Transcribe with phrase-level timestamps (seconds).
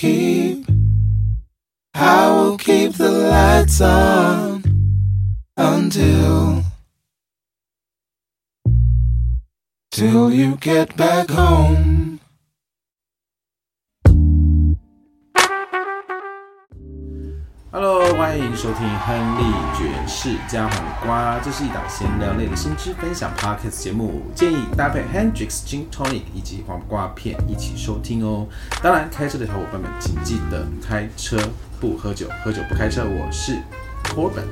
[0.00, 0.64] keep,
[1.92, 4.62] I will keep the lights on
[5.58, 6.64] until
[9.90, 11.99] till you get back home.
[17.82, 19.42] Hello，欢迎收听亨利
[19.74, 28.46] 爵士加黄瓜，这是一档闲聊类的新知分享 podcast 节目，建议搭配 Hendrix Gin Tonic 以及黄瓜片一起收听哦。
[28.82, 31.38] 当然，开车的小伙伴们请记得开车
[31.80, 33.02] 不喝酒，喝酒不开车。
[33.02, 33.56] 我是
[34.04, 34.44] Corbin。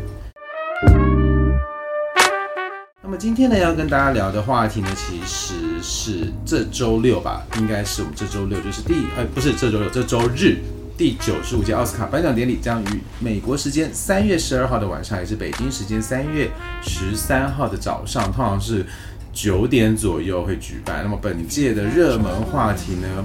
[3.03, 10.63] 那么今天呢，要跟大家聊的话题呢，其实是这周六吧，应该是我们这周六，就是第呃不是这周六，这周日
[10.99, 16.51] 第九十五届奥斯卡颁奖典礼将于美国时间三月十二号的晚上，也是北京时间三月
[16.83, 18.85] 十三号的早上，通常是
[19.33, 21.05] 九点左右会举办。
[21.05, 23.25] 那么本届的热门话题呢，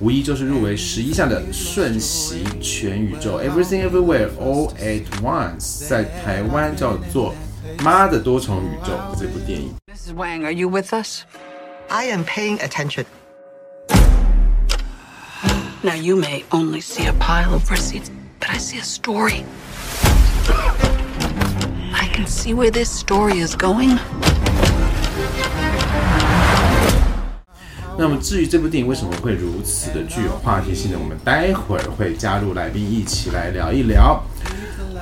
[0.00, 7.34] 无疑就是入围十一项的《瞬息全宇宙》（Everything Everywhere All at Once），在台湾叫做
[7.82, 9.72] 《妈的多重宇宙》这部电影。
[9.90, 10.14] Mrs.
[10.14, 11.22] Wang, are you with us?
[11.88, 13.06] I am paying attention.
[15.84, 19.44] Now, you may only see a pile of receipts, but I see a story.
[21.92, 23.98] I can see where this story is going.
[27.98, 30.96] 那么至于这部电影为什么会如此的具有话题性呢？
[30.98, 34.24] 我们待会儿会加入来宾一起来聊一聊。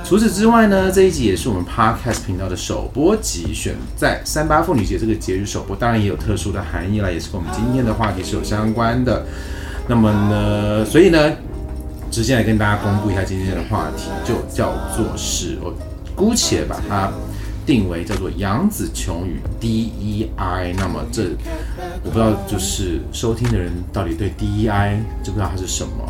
[0.03, 9.25] 除此之外呢，这一集也是我们 Podcast 频道的首播集，选在三八妇女节这个节日首播，当然也有特殊的含义啦，也是跟我们今天的话题是有相关的。
[9.87, 11.31] 那么呢，所以呢，
[12.09, 15.73] 直接来跟大家公布一下今天的话题，就叫做是我
[16.15, 17.11] 姑且把它
[17.65, 20.73] 定为叫做杨紫琼与 DEI。
[20.77, 21.23] 那么这
[22.03, 26.07] 我不知道，就是收听的人到底对 DEI 知不知道它是什么？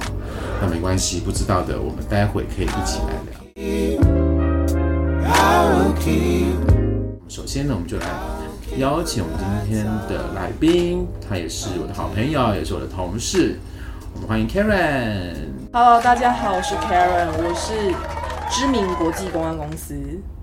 [0.62, 3.34] 那没关系，不知道的我们待会可以一起来聊。
[7.28, 8.06] 首先呢，我们就来
[8.78, 13.58] 邀请我们今天的来宾，他也是我的好朋友，也是我的同事。
[14.28, 15.35] 欢迎 Karen。
[15.73, 17.94] Hello，大家好，我是 Karen，我是
[18.50, 19.95] 知名国际公关公司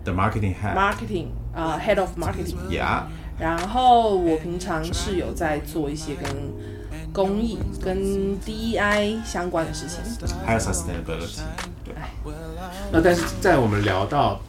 [0.04, 0.74] The marketing head。
[0.74, 2.56] marketing 啊、Head of Marketing。
[2.68, 3.04] Yeah。
[3.38, 6.30] 然后我平常是有在做一些跟
[7.12, 7.98] 公益、跟
[8.40, 10.00] DEI 相关的事情。
[10.44, 11.40] 还有 sustainability。
[11.82, 11.94] 对。
[12.92, 14.40] 那但是在我们聊到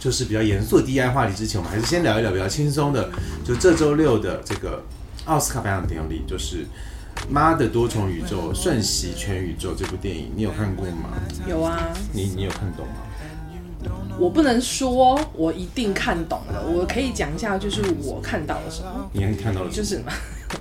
[0.00, 3.10] 就是比较严肃的 DI 话题之前，我们还是先聊一聊比较轻松的，
[3.44, 4.82] 就这周六的这个
[5.26, 6.64] 奥斯卡颁奖典礼，就是
[7.28, 11.10] 《妈的多重宇宙：瞬息全宇宙》这部电影，你有看过吗？
[11.46, 12.94] 有啊，你你有看懂吗？
[14.18, 19.10] 我不能说我一定看懂了，我可以讲一下，就是我看到了什么。
[19.12, 20.12] 你看到了什么就是嘛，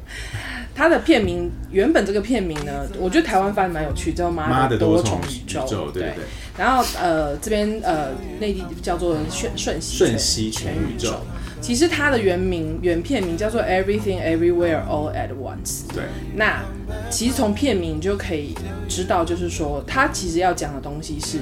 [0.74, 6.24] 它的片名原本这个片名呢，我觉得台湾翻译蛮有趣，叫《妈妈的的多重宇宇宙》宙对对对
[6.58, 8.10] 然后呃，这边呃
[8.40, 11.22] 内地叫做瞬瞬息瞬息全宇宙。
[11.62, 15.84] 其实它的原名原片名叫做《Everything Everywhere All at Once》。
[15.94, 16.04] 对，
[16.36, 16.64] 那
[17.10, 18.56] 其实从片名你就可以
[18.90, 21.40] 知道，就是说它其实要讲的东西是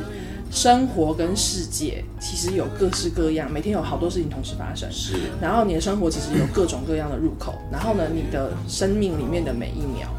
[0.51, 4.91] 生活跟世界其实有各式各样，每天有好多事情同时发生。
[4.91, 10.09] 是然后你的生活其实有各种各样的入口，然后呢，你的生命里面的每一秒，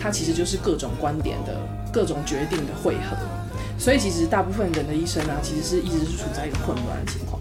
[0.00, 1.56] 它其实就是各种观点的
[1.92, 3.16] 各种决定的汇合。
[3.78, 7.37] 所以其实大部分人的一生啊，其实是一直是处在一个混乱的情况，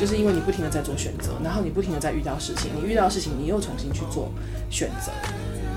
[0.00, 4.30] 就是因为你不停的在做选择，然后你不停的在遇到事情，你遇到事情你又重新去做
[4.70, 5.12] 选择。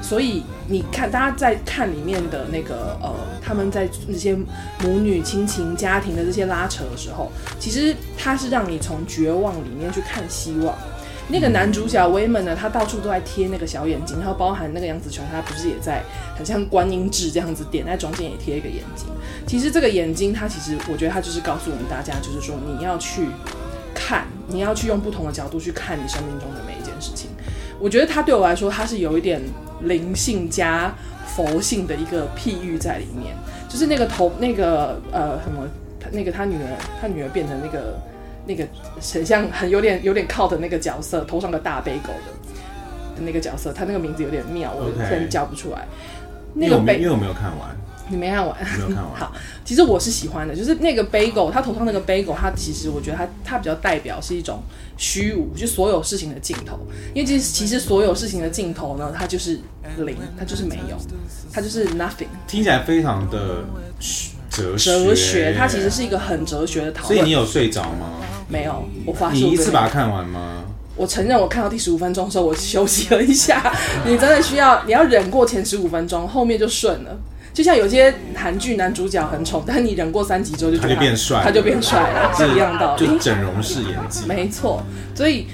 [0.01, 3.11] 所以你看，大家在看里面的那个呃，
[3.41, 4.35] 他们在那些
[4.83, 10.75] 母女亲情、家庭的这些拉扯的时候，其实它是让你从绝望里面去看希望。
[11.27, 16.03] 那个男主角威门呢，他到处都在贴那个小眼睛，然后包含那个杨紫琼，他不是也在
[16.37, 19.07] 很像观音痣这样子点在中间也贴一个眼睛。
[19.47, 23.25] 其实这个眼睛，它其实我觉得它就是告诉我们大家，就是说你要去
[24.05, 27.31] 看，你要去用不同的角度去看你生命中的每一件事情。
[27.79, 29.41] 我觉得它对我来说，它是有一点
[29.81, 30.93] 灵性加
[31.25, 33.35] 佛性的一个譬喻在里面，
[33.67, 35.67] 就是那个头那个呃什么，
[35.99, 37.99] 他那个他女儿，他女儿变成那个
[38.45, 38.63] 那个
[39.01, 45.87] 很像很有点有点靠的那个角色，头上的大背狗的的那个角色，他那个名字有点妙，我真叫不出来。
[46.53, 47.75] 因那个背因为我没有看完，
[48.09, 48.55] 你没看完？
[48.77, 49.15] 没有看完。
[49.15, 54.61] 好，其实我是喜欢的，就是那个 bagel，他头上那个 bagel，它其实我觉得它它比较代表是一种
[54.97, 56.79] 虚无，就所有事情的尽头。
[57.13, 59.59] 因为其实其实所有事情的尽头呢，它就是
[59.97, 60.97] 零，它就是没有，
[61.51, 62.27] 它就是 nothing。
[62.47, 63.65] 听起来非常的
[64.49, 65.05] 哲学。
[65.05, 67.15] 哲学，它其实是一个很哲学的讨论。
[67.15, 68.21] 所以你有睡着吗？
[68.47, 68.83] 没有？
[69.05, 70.63] 我发誓你一次把它看完吗？
[70.95, 73.73] 我承认，我看到第十五分钟的时候，我休息了一下。
[74.05, 77.19] 你真的需要，你要忍过前十五分钟，后面就顺了。
[77.55, 83.07] 就像有些韩剧男主角很丑，但你忍过三集之后就觉得他就变帅了他就变帅了，是一样道理。
[83.07, 84.25] 就整容式演技。
[84.27, 84.83] 没错，
[85.15, 85.47] 所以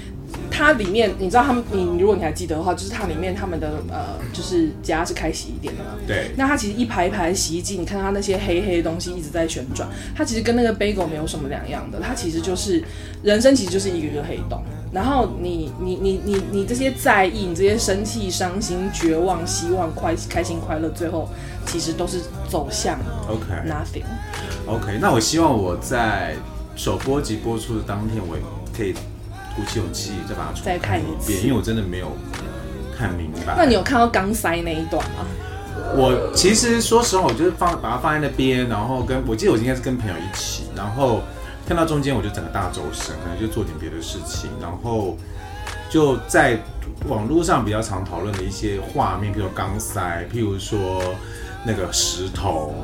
[0.50, 5.90] 它里面你知道他们，你如果你还记得的话，就是它里面他们的呃，就是家是开洗衣店的嘛。
[6.04, 12.82] 对，那它其实一排一排洗衣机，你看它那些黑黑的东西一直在旋转，它其实跟那个 bagel 没有什么两样的，它其实就是
[13.22, 14.60] 人生其实就是一个一个黑洞。
[14.92, 21.26] 然后你你你你你这些在意，你这些生气、伤心、绝望、希望、快开心、快乐，最后
[21.66, 22.98] 其实都是走向
[23.28, 24.04] OK nothing。
[24.66, 26.36] OK，那我希望我在
[26.76, 28.42] 首播及播出的当天，我也
[28.76, 28.92] 可以
[29.54, 32.12] 鼓起勇气再把它重再看一一遍，因为我真的没有
[32.96, 33.54] 看明白。
[33.56, 35.26] 那你有看到钢塞那一段吗？
[35.94, 41.22] 我其实说实话，我就是放把它放在那边，然后跟我记得我应该是跟朋友一起，然后
[41.66, 45.16] 看到中间我就整个大走神，可能就做点别的事情，然后
[45.90, 46.58] 就在
[47.08, 51.02] 网络上比较常讨论的一些画面，比如钢塞，譬如说
[51.64, 52.74] 那个石头。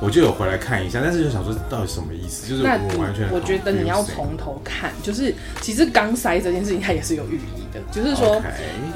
[0.00, 2.48] 我就有回来看一下，但是就想说到底什么意思？
[2.48, 8.40] 就是我完全我觉得你要从头看，就是其实钢塞这件事情它也是有寓意的，就是说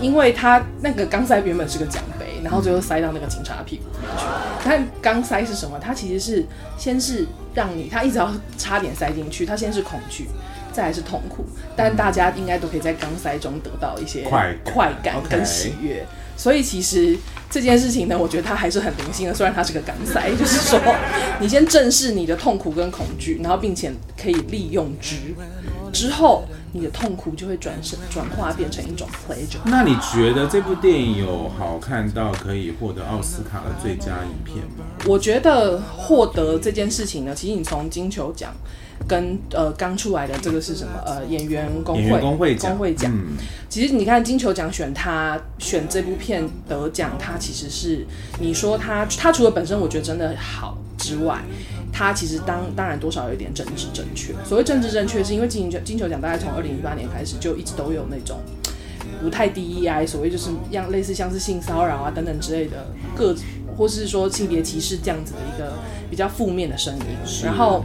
[0.00, 4.24] 因为它那个钢塞原本是个奖杯，然后最后塞到那个警察屁股里面去。
[4.64, 5.76] 但钢塞是什么？
[5.80, 6.46] 它其实是
[6.78, 10.28] 先是让你，它一直要差点塞进去，它先是恐惧。
[10.72, 11.44] 再来是痛苦，
[11.76, 16.06] 但大家应该都可以在钢塞中得到一些快感快感跟喜悦。
[16.42, 17.16] 所以其实
[17.48, 19.32] 这件事情呢，我觉得它还是很灵性的。
[19.32, 20.76] 虽然它是个港塞，就是说
[21.38, 25.18] 你先正视你的痛苦跟恐惧，然后并且可以利用之，
[25.92, 26.42] 之后
[26.72, 29.60] 你的痛苦就会转身转化变成一种 pleasure。
[29.66, 34.84] 那你觉得这部电影有好看到可以获得奥斯卡的最佳影片吗？
[35.06, 38.52] 我觉得获得这件事情呢，其实你从金球奖
[39.08, 43.36] 跟呃刚出来的这个是什么呃演员工会演员工会奖，工会奖，嗯，
[43.68, 48.06] 其实你看金球奖选他选这部片得奖，他其实是
[48.40, 51.42] 你说他他除了本身我觉得真的好之外，
[51.92, 54.32] 他其实当当然多少有一点政治正确。
[54.44, 58.38] 所谓政治正确，是因为金球金球奖大概从二零一八年开始就一直都有那种
[59.20, 62.86] 不太 DEI，所谓就是样类似像是性骚扰啊等等之类的
[63.16, 63.34] 各，
[63.76, 65.74] 或是说性别歧视这样子的一个
[66.08, 67.04] 比较负面的声音，
[67.44, 67.84] 然后。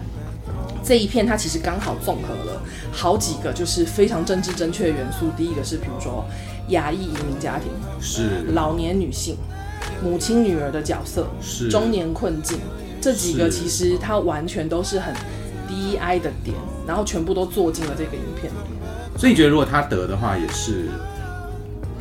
[0.88, 2.62] 这一片它其实刚好综合了
[2.94, 5.30] 好几个就是非常政治正确的元素。
[5.36, 6.24] 第一个是比如说
[6.69, 7.69] 亚裔移民家庭、
[8.00, 9.36] 是老年女性、
[10.01, 12.57] 母亲女儿的角色、是中年困境，
[13.01, 15.13] 这几个其实它完全都是很
[15.69, 16.56] DEI 的点，
[16.88, 18.50] 然后全部都做进了这个影片。
[19.18, 20.86] 所以你觉得如果他得的话，也是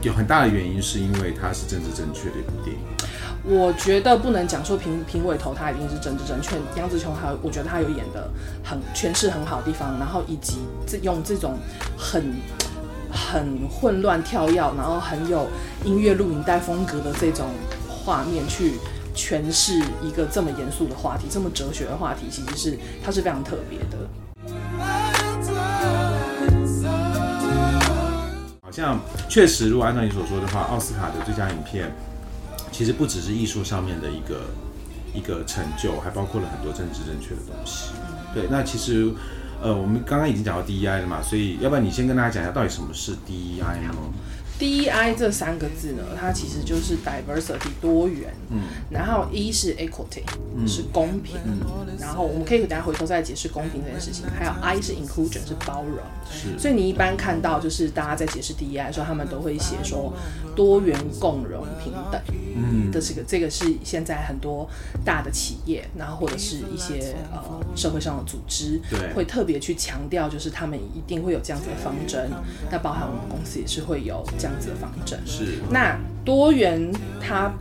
[0.02, 2.82] 有很大的原因，是因为它是政治正确的一部电影。
[3.48, 8.28] 我觉得不能讲说评评委投他一定是政治正确，杨紫琼还有我觉得他有演的
[8.64, 11.56] 很诠释很好的地方，然后以及这用这种
[11.96, 12.34] 很
[13.08, 15.46] 很混乱跳跃，然后很有
[15.84, 17.46] 音乐录影带风格的这种
[17.88, 18.72] 画面去
[19.14, 23.96] 诠释一个这么严肃的话题，这么哲学的话题，其实是它是非常特别的。
[28.60, 28.98] 好像
[29.28, 31.94] 确实，如果按照你所说的话，奥斯卡的最佳影片
[32.76, 34.42] 其实不只是艺术上面的一个
[35.14, 37.88] 一个成就，还包括了很多政治正确的东西。
[38.34, 39.10] 对，那其实
[39.62, 43.94] 呃，我们刚刚已经讲到 DEI 了嘛，所以要不然你先跟大家讲一下，到底什么是 DEI 呢？
[44.58, 50.22] DEI 这三个字呢，它其实就是 diversity 多元，嗯，然后 E 是 equity，、
[50.66, 51.36] 是公平，
[52.00, 55.98] 然后我们可以等下回头再解释公平这件事情，还有 I 是 inclusion 是包容，
[56.30, 56.58] 是。
[56.58, 60.12] 所以你一般看到就是大家在解释 DEI 的时候，他们都会写说
[60.54, 62.20] 多元共融平等，
[62.56, 62.90] 嗯。
[62.92, 64.66] 这是个这个是现在很多
[65.04, 67.42] 大的企业，然后或者是一些呃
[67.74, 69.12] 社会上的组织，对。
[69.12, 72.30] 会特别去强调，就是他们一定会有这样子的方针。
[72.70, 75.18] 那包含我们公司也是会有这样子的方针。
[75.26, 77.52] 是那多元它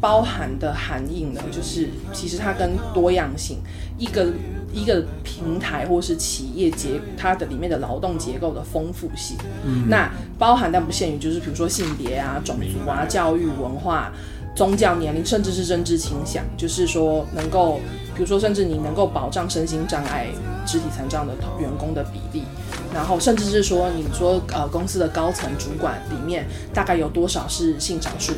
[0.00, 3.58] 包含的含义呢，就是其实它跟多样性
[3.98, 4.32] 一个
[4.72, 14.12] 一个平台或是企业结它的里面的劳动结构的丰富性，嗯，那包含但不限于就是比如说性别啊、种族啊、教育、文化。
[14.56, 17.80] 宗教、年龄，甚至是政治倾向，就是说能够，
[18.14, 20.28] 比如说，甚至你能够保障身心障碍、
[20.64, 22.44] 肢体残障的员工的比例，
[22.94, 28.32] 然后甚至是说，你说呃公司的高层主管里面大概有多少是性少数？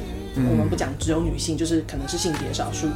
[0.50, 2.88] 我们不讲只有女性，就是可能是性别少数，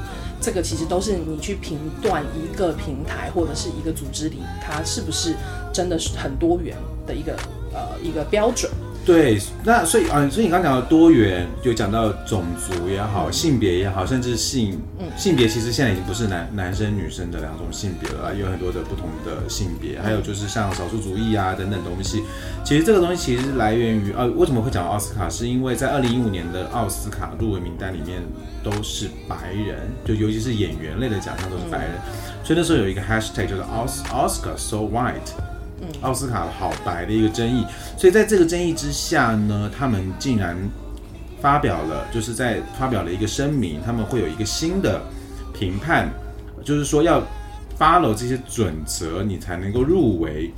[0.43, 5.35] 这个其实都是你去评断一个平台或者是一个组织里，它是不是
[5.73, 6.77] 真的是很多元
[7.07, 7.35] 的一个
[7.73, 8.71] 呃一个标准。
[9.03, 14.79] 对，那所以啊，所以你刚讲到多元，就讲到种族也好，性别也好，甚至性
[15.17, 22.23] 性别，其实现在已经不是男男生女生的两种性别了，有很多的不同的性别，还有就是像少数族裔啊等等东西。
[22.63, 25.29] 其实这个东西其实来源于啊，为什么会讲奥斯卡？
[25.29, 28.23] 是因为在二零一五年的奥斯卡入围名单里面
[28.63, 31.93] 都是白人，就尤其是演员类的奖项都是白人，
[32.45, 35.33] 所以那时候有一个 hashtag 就是 Os Oscar so white。
[36.03, 37.65] 奥斯卡好白的一个争议，
[37.97, 40.57] 所以在这个争议之下呢，他们竟然
[41.41, 45.03] 发表了，就是在发表了一个声明，他们会有一个新的
[45.53, 46.11] 评判，
[46.65, 47.23] 就是说要
[47.79, 50.53] follow 这些准则，你才能够入围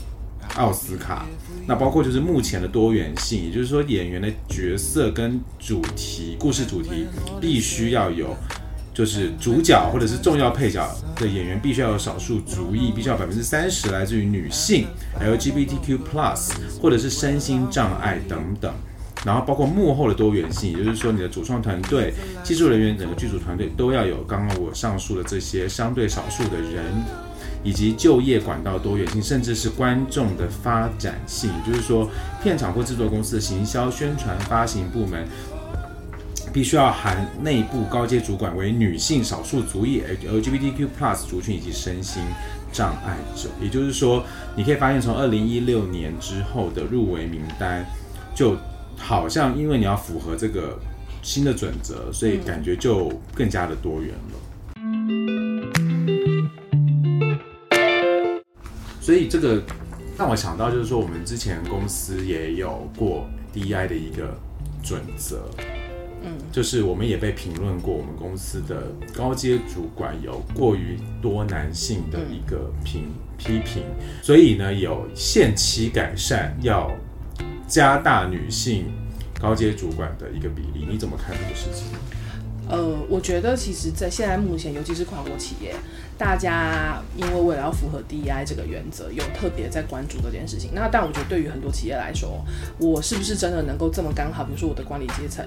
[0.56, 1.26] 奥斯卡。
[1.66, 7.06] 那包括就是目前的多元性，也就是说演员的角色跟主题、故事主题
[7.40, 8.36] 必须要有。
[8.94, 14.86] 就是主角或者是重要配角的演员必须要有少数族裔，必须要百分之三十来自于女性
[15.18, 18.70] ，LGBTQ plus 或者是身心障碍等等，
[19.24, 26.84] 然后包括幕后的多元性，也就是说你的主创团队、技术人员整个剧组团队都要有刚刚我上述的这些相对少数的人，
[27.64, 32.10] 以及就业管道多元性，甚至是观众的发展性，也就是说
[32.42, 35.26] 片场或制作公司的行销、宣传、发行部门。
[36.52, 42.22] 必须要含内部高阶主管为女性、少数族裔、LGBTQ+ plus 族群以及身心
[42.70, 43.48] 障碍者。
[43.60, 44.22] 也就是说，
[44.54, 47.86] 你可以发现，从二零一六年之后的入围名单，
[48.34, 48.56] 就
[48.98, 50.78] 好像因为你要符合这个
[51.22, 54.38] 新的准则，所以感觉就更加的多元了。
[59.00, 59.62] 所以这个
[60.18, 64.38] 让我想到，就是说我们之前公司也有过 DEI 的一个
[64.82, 65.48] 准则。
[66.24, 73.82] 嗯，就是我们也被评论过，我们公司的高阶主管有过于多男性的一个评批评，
[74.22, 76.90] 所以呢有限期改善，要
[77.66, 78.86] 加大女性
[79.40, 81.86] 高阶主管的一个比例，你怎么看这个事情？
[82.68, 85.74] 呃，我觉得其实，在现在目前，尤其是跨国企业，
[86.22, 90.70] 大家因为为了要符合 DEI 这个原则，有特别在关注这件事情。
[90.72, 92.44] 那但我觉得，对于很多企业来说，
[92.78, 94.44] 我是不是真的能够这么刚好？
[94.44, 95.44] 比如说我的管理阶层，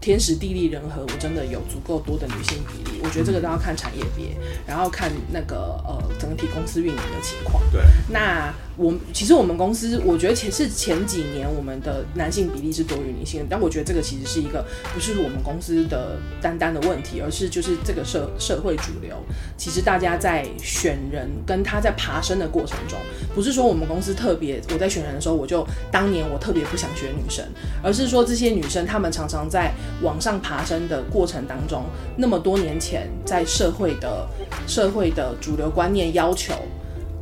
[0.00, 3.00] 天时地利人和，我真的有足够多的女性比例？
[3.04, 4.34] 我觉得这个都要看产业别，
[4.66, 7.62] 然后看那个呃整体公司运营的情况。
[7.70, 8.50] 对，那。
[8.76, 19.16] 我其实我们公司，我觉得前是前几年我们的男性比例是多于女性，但我觉得这个其实是一个不是我们公司的单单的问题，而是就是这个社社会主流，
[19.56, 22.98] 其实大家在选人跟他在爬升的过程中，
[23.32, 27.44] 不是说我们公司特别我在选人的时候，我就当年我特别不想选女生，
[27.82, 31.84] 而是说这些女生她们常常在往上爬升的过程当中，
[32.16, 34.26] 那么多年前在社会的
[34.66, 36.54] 社会的主流观念要求。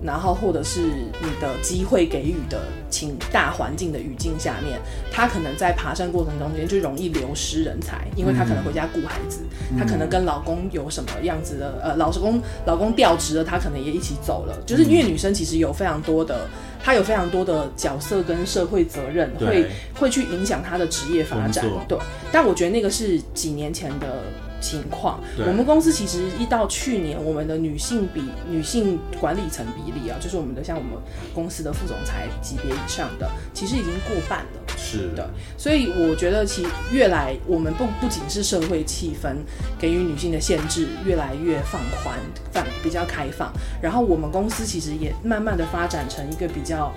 [0.04, 4.80] 然后，或者是你的机会给予的情大环境的语境下面，
[5.12, 9.40] 他可能在爬山过程中间就容易流失人才，因为他可能回家顾孩子，
[9.78, 14.61] 他可能跟老公有什么样子的呃，老公老公调职了，他可能也一起走了。
[14.66, 16.49] 就是因为女生其实有非常多的，
[16.82, 21.64] 她有非常多的角色跟社会责任，会会去影响她的职业发展。
[21.87, 21.97] 对，
[22.32, 24.23] 但我觉得那个是几年前的。
[24.62, 30.92] 情况，我们公司其实一到去年，我们的女性比女性管理层比例啊，就是我们的像我们
[31.35, 34.62] 公司的副总裁级别以上的，其实已经过半了。
[34.78, 35.28] 是的，
[35.59, 39.35] 所以我觉得其越来我们不不仅是社会气氛
[39.78, 42.19] 给予女性的限制越来越放宽，
[42.52, 43.52] 放比较开放，
[43.83, 46.92] 然后我们公司其实也慢慢的发展成一个比较。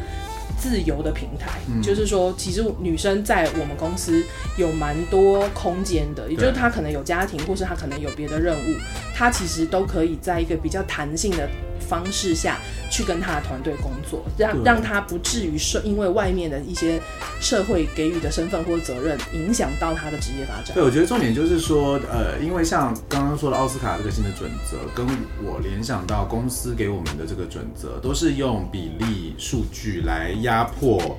[0.60, 4.24] 自由的平台，就是说，其实女生在我们公司
[4.58, 8.76] 有蛮多空间的，也就是她可能有家庭，或是她可能有别的任务，
[9.16, 11.50] 她其实都可以在一个比较弹性的。
[11.88, 12.60] 方式下
[12.90, 17.00] 去跟她的团队工作，让让她不至于受因为外面的一些
[17.40, 20.74] 社会给予的身份或责任影响到她的职业发展。
[20.74, 25.06] 对，我觉得重点就是说，呃，因为像刚刚说的奥斯卡这个新的准则，跟
[25.44, 31.18] 我联想到公司给我们的这个准则，都是用比例数据来压迫，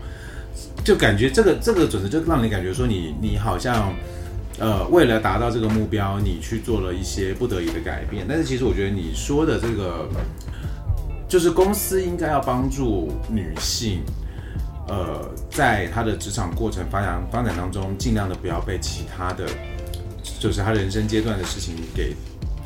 [0.85, 3.95] 就感觉这个这个准则就让你感觉说，你你好像
[4.59, 8.27] 呃为了达到这个目标，你去做了一些不得已的改变。
[8.29, 10.09] 但是其实我觉得你说的这个。
[11.29, 14.01] 就是公司应该要帮助女性，
[14.87, 19.45] 呃，在她的职场过程发展发展当中，尽量的不要被其他的，
[20.39, 22.15] 就是她人生阶段的事情给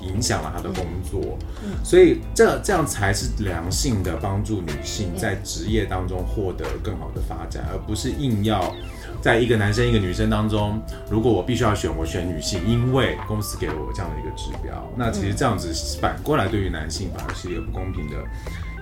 [0.00, 1.38] 影响了他的工作。
[1.84, 8.74] 所以这这样才是良性的帮助女性在职业当中获得更好的发展，而不是硬要
[9.22, 10.80] 在一个男生一个女生当中，
[11.10, 14.90] 如果我必须要选，我选女性，因为公司给了我这样的一个指标。
[14.96, 18.16] 那其实这样子反过来对于男性反而是一个不公平的。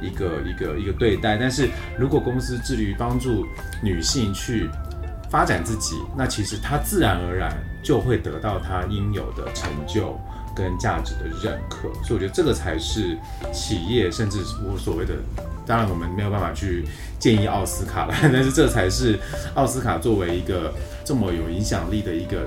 [0.01, 3.45] 一个一个一个对待，但是如果公司致力于帮助
[3.83, 4.71] 女性去
[5.29, 10.17] 发展自己，那其实他自然而然就会得到他应有的成就
[10.63, 11.89] 跟价值的认可。
[12.05, 13.17] 所以我觉得这个才是
[13.53, 15.15] 企业，甚至我所谓的，
[15.65, 16.85] 当然我们没有办法去
[17.19, 19.19] 建议奥斯卡了， 但是这才是
[19.55, 20.75] 奥斯卡作为一个
[21.05, 22.47] 这么有影响力的一个。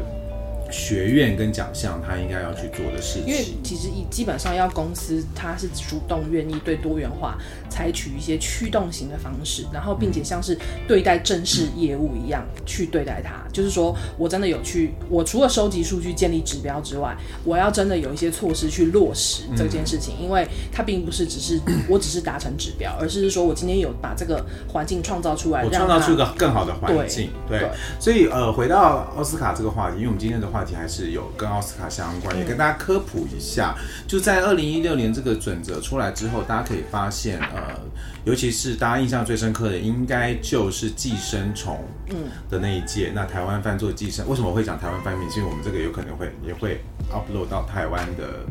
[0.71, 3.27] 学院跟奖项，他应该要去做的事情。
[3.27, 7.37] 因为其实以基本上要公司，他是主动愿意对多元化
[7.69, 13.43] 采取一些驱动型的方式，然后并且像是对待正式业务一样去对待它。
[13.51, 21.59] 就是说我真的有去，我除了收集数据、建立指标之外，我要真的有一些措施去落实这件事情，因为它并不是只是
[21.89, 27.29] 我只是达成指标，而是说我今天有把这个环境创造出来，我创造出一个更好的环境。
[27.45, 30.60] 对，所以呃，回到奥斯卡这个话题，因为我们今天的话。
[30.61, 33.75] 话题还是有跟奥斯卡相关，也跟大家科普一下。
[34.05, 37.79] 就在二零一六年这个准则出来之后，大家可以发现，呃，
[38.25, 43.11] 尤其是大家印象最深刻的，应该就是《寄生虫》嗯的那一届。
[43.15, 45.27] 那台湾翻做《寄生》，为什么会讲台湾翻名？
[45.31, 48.45] 是因为我们这个有可能会也会 upload 到台湾的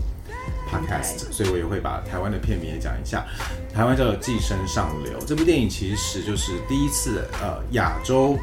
[0.69, 3.25] podcast，所以我也会把台湾的片名也讲一下。
[3.73, 8.37] 台湾叫做《寄生上流》这部电影，其实就是第一次呃亚洲。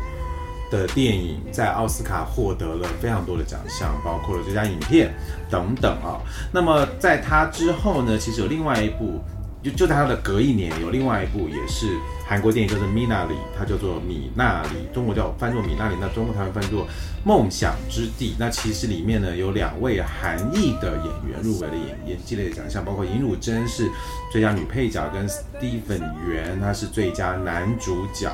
[0.70, 5.14] 的电影在奥斯卡获得了非常多的奖项，包括了最佳影片
[5.50, 6.20] 等等啊。
[6.52, 9.22] 那么在它之后呢，其实有另外一部，
[9.64, 11.98] 就就在它的隔一年有另外一部也是
[12.28, 16.86] 韩国电影，叫做《米娜里》，它叫做《米娜里》，中国叫翻作《米娜里》，那中国台湾翻作
[17.24, 18.32] 《梦想之地》。
[18.38, 23.90] 那其实里面呢有两位韩裔的演员入围了演演技类的奖项，包括尹汝贞是
[24.32, 28.30] 最佳女配角，跟 Steven 元他是最佳男主角。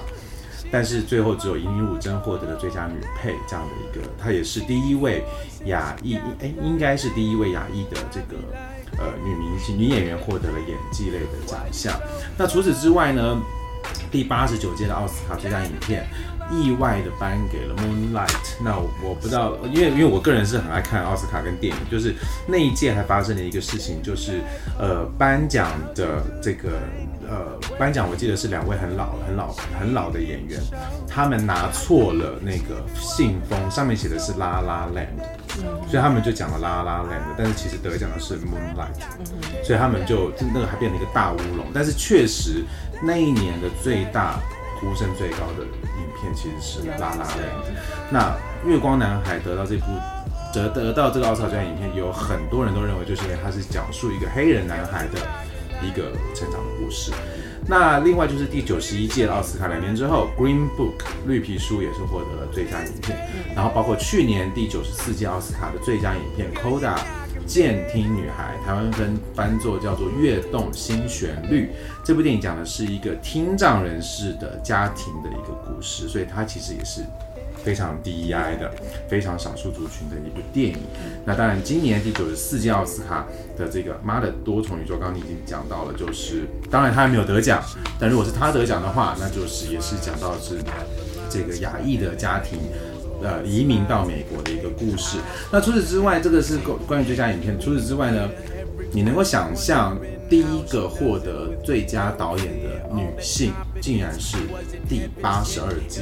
[0.74, 5.24] 但是最后只有尹汝贞获得了最佳女配这样的一个，她也是第一位
[5.66, 8.42] 亚裔，哎，应该是第一位亚裔的这个
[8.98, 11.94] 呃女明星、女演员获得了演技类的奖项。
[12.36, 13.40] 那除此之外呢，
[14.12, 16.08] 第八十九届的奥斯卡最佳影片。
[16.52, 18.28] 意外的颁给了《Moonlight》，
[18.64, 22.14] 那我不知道，因为因为我个人是很爱看奥斯卡跟电影，就是
[22.48, 24.42] 那一届还发生了一个事情，就是
[24.80, 26.80] 呃颁奖的这个
[27.28, 30.60] 呃颁奖，我记得是两位很老很老很老的演员，
[31.08, 35.24] 他们拿错了那个信封，上面写的是《La La Land》，
[35.90, 37.06] 所以他们就讲了《La La Land》，
[37.38, 38.94] 但是其实得奖的是《Moonlight》，
[39.66, 42.64] 所以他们就那个还变成一个大乌龙，但是确实
[43.02, 44.40] 那一年的最大
[44.84, 46.04] 呼声最高的影。
[46.22, 47.44] 片其实是拉拉类。
[48.10, 48.20] 那
[48.68, 49.86] 《月光男孩》得到这部
[50.54, 55.20] 得得到这个奥斯卡影片，有很多人都认为，就是因为它是讲述一个黑人男孩的
[55.82, 57.12] 一个成长的故事。
[57.68, 63.18] 那另外就是第九十一届奥斯卡，两年之后，《Green Book》绿皮书也是获得了最佳影片。
[63.56, 66.96] 然后包括去年第九十四届奥斯卡的最佳影片《Coda》。
[67.46, 71.66] 健听女孩，台湾分翻作叫做《跃动新旋律》。
[72.04, 77.02] 这部电影讲的是一个听障人士的家庭的一个故事，所以它其实也是
[77.64, 78.72] 非常 DEI 的，
[79.08, 80.78] 非常少数族群的一部电影。
[81.26, 83.26] 那当然，今年第九十四届奥斯卡
[83.58, 87.64] 的这个《妈的多重宇宙》，刚刚已经讲到了，就是当然他还没有得奖，
[88.00, 90.58] 但如果是他得奖的话，那就是也是讲到是
[91.30, 92.60] 这个亚裔的家庭。
[93.24, 95.18] 呃，移民到美国的一个故事。
[95.50, 97.58] 那除此之外，这个是关关于最佳影片。
[97.58, 98.30] 除此之外呢，
[98.92, 99.98] 你能够想象
[100.30, 104.36] 第一个获得最佳导演的女性，竟然是
[104.90, 106.02] 第八十二届，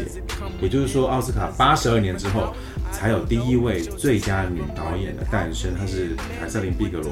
[0.60, 2.56] 也就是说，奥斯卡八十二年之后
[2.92, 7.12] 才有第一位最佳女导演的诞生，她是凯瑟琳·毕格罗。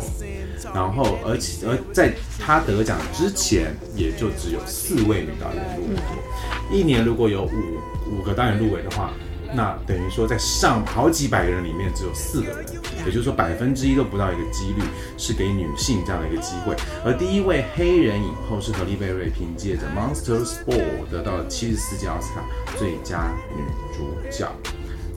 [0.73, 6.75] 然后，而且而在她得奖之前，也就只有四位女导演入围。
[6.75, 9.11] 一年如果有五五个导演入围的话。
[9.53, 12.65] 那等于说，在上好几百个人里面，只有四个人，
[13.05, 14.81] 也就是说百分之一都不到一个几率
[15.17, 16.75] 是给女性这样的一个机会。
[17.03, 22.43] 而第一位黑人影后是何丽贝瑞，凭借着《Monsters Ball》得到了七十四届奥斯卡
[22.77, 24.47] 最佳女主角。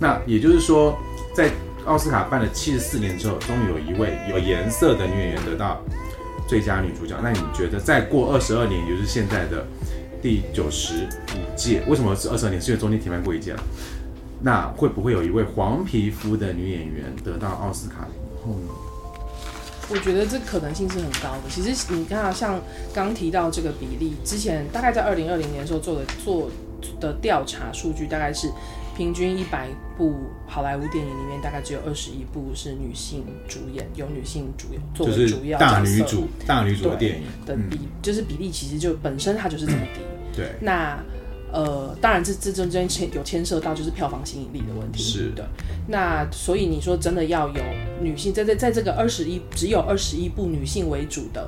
[0.00, 0.98] 那也就是说，
[1.34, 1.50] 在
[1.84, 5.82] 奥斯卡办了七十四年之后，终于有一位有颜色的女演员得到
[6.48, 7.14] 最佳女主角。
[7.22, 9.66] 那你觉得再过二十二年，也就是现在的
[10.22, 12.60] 第九十五届，为什么是二十二年？
[12.60, 13.62] 是因为中间停办过一届了。
[14.42, 18.68] 那会不会有一位黄皮肤的女演员得到奥斯卡影后呢？
[19.88, 21.42] 我觉得这可能性是很高的。
[21.48, 22.60] 其实你看，像
[22.94, 26.50] 刚提到这个比例，之前大概在二零二零年的时候做的做
[27.00, 28.50] 的调查数据，大概是
[28.96, 30.14] 平均一百部
[30.46, 40.00] 好莱坞电影里面，大概只有二十一部是女性主演，有女性主演作为主要大女主大女主的电影的比，就是比例其实就本身它就是这么低。
[40.34, 40.98] 对，那。
[41.52, 45.46] 呃，当然这这中间牵有牵涉到就是票房吸引力的问题，是的。
[45.88, 47.62] 那所以你说真的要有
[48.00, 51.46] 女性在在在这个二十一只有二十一部女性为主的。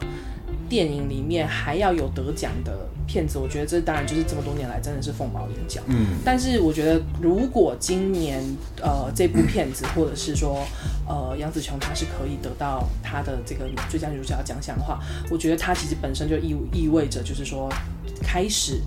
[0.66, 5.80] 电影里面还要有得奖的片子，我觉得这当然就是这么多年来真的是凤毛麟角。
[5.86, 8.42] 嗯，但是我觉得，如果今年
[8.80, 10.66] 呃这部片子，或者是说
[11.06, 14.98] 呃杨紫琼她是可以得到她的这个最佳女主角奖项的话，
[15.30, 17.68] 我觉得她其实本身就意意味着就是说
[18.22, 18.80] 开始。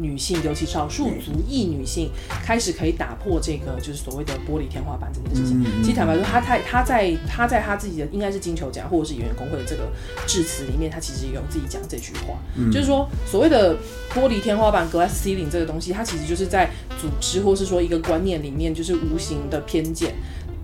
[0.00, 2.10] 女性，尤其少数族裔女性，
[2.44, 5.62] 开始可以打破这个就是所谓的玻璃天花板这件事情。
[5.82, 9.90] 其实坦白说，她在她在她在她自己的应该是金球奖或者是演员工会的这个
[10.26, 12.38] 致辞里面，她其实也有自己讲这句话，
[12.72, 13.76] 就是说所谓的
[14.14, 20.14] 玻璃天花板 （glass ceiling） 这个东西，它其实就是在组织或是说一个观念里面，就是无形的偏见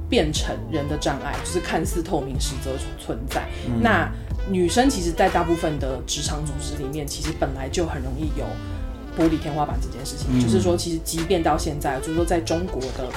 [0.08, 3.46] 变成人的障碍，就是看似透明，实则存在。
[3.80, 4.10] 那
[4.48, 8.46] 女生其实，在大部分的职场组织里面，其实本来就很容易有。
[9.18, 13.08] 玻璃天花板这件事情，就是说，其实即便到现在，就是说，在中国的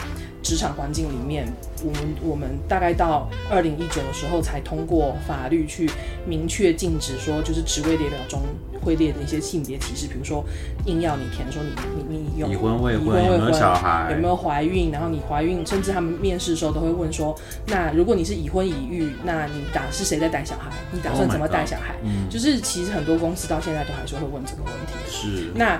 [0.41, 1.45] 职场环境里面，
[1.83, 5.89] 我们我们大概到二零一九的时候才通过法律去
[6.25, 8.41] 明确禁止说，就是职位列表中
[8.81, 10.43] 会列的一些性别歧视，比如说
[10.85, 11.69] 硬要你填说你
[12.07, 17.35] 你你有已婚未婚未有没有小孩有没有怀孕，然后你怀孕，甚至他们面试的时候都会问说，
[17.67, 20.71] 那如果你是已婚已育，那你打是谁在带小孩？
[20.91, 21.95] 你打算 Oh 怎么带小孩？
[22.29, 24.93] 就是其实很多公司到现在都还是会问这个问题。
[25.07, 25.79] 是，那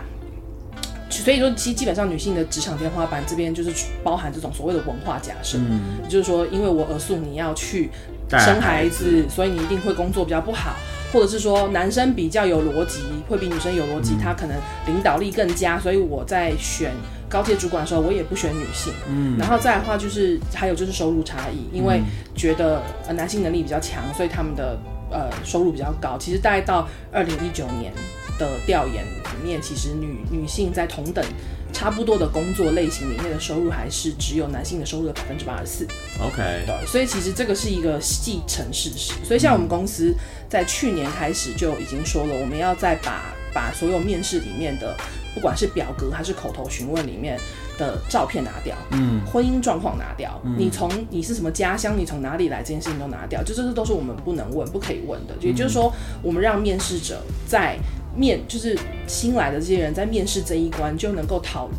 [1.10, 3.72] 所以说，基基本上女性的职场天花板这边就是
[4.04, 7.90] 包含这种所谓的文化假设，嗯，就是说，因为我耳诉你要去
[8.30, 10.76] 生孩孩子，所以你一定会工作比较不好，
[11.12, 16.92] 或者是说男生比较有逻辑，会比女生有逻辑，他可能领导力更佳，所以我在选
[17.28, 18.94] 高阶主管的时候，我也不选女性。
[19.10, 22.02] 嗯，然后再的话就是还有就是收入差异，因为
[22.36, 24.78] 觉得呃男性能力比较强，所以他们的
[25.12, 26.18] 呃收入比较高。
[26.20, 27.92] 其实大概到二零一九年
[28.40, 31.24] 的调研里面，其实女女性在同等
[31.72, 35.86] 差不多的工作类型里面的收入还是只有男性的收入的百分之八十四。
[36.20, 39.14] OK，对，所以其实这个是一个既成事实。
[39.24, 40.16] 所以像我们公司
[40.50, 44.98] 在去年开始就已经说了，我们要再把把所有面试里面的，
[45.36, 47.38] 不管是表格还是口头询问里面
[47.78, 55.36] 的照片拿掉，嗯，婚姻状况拿掉，你从你是什么家乡，你从哪里来这件事情都拿掉，就这些都是我们不能问、不可以问的。
[55.40, 57.78] 也就是说，我们让面试者在
[58.16, 61.70] 面就是新来的这些人在面试这一关就能够讨。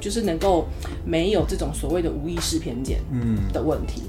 [0.00, 0.66] 就是能够
[1.04, 3.00] 没有这种所谓的无意识偏见
[3.52, 4.04] 的问题。